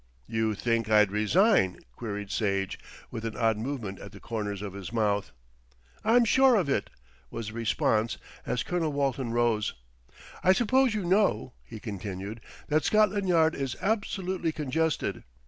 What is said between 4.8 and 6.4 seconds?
mouth. "I'm